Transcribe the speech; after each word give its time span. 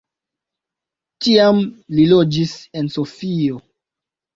Tiam 1.27 1.61
li 1.99 2.09
loĝis 2.15 2.59
en 2.79 2.95
Sofio. 2.99 3.67